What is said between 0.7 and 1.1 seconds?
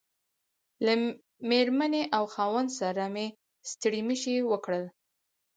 له